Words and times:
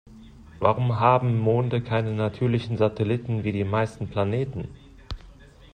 Warum 0.59 0.99
haben 0.99 1.37
Monde 1.37 1.79
keine 1.79 2.15
natürlichen 2.15 2.75
Satelliten 2.75 3.43
wie 3.43 3.51
die 3.51 3.63
meisten 3.63 4.07
Planeten? 4.07 4.69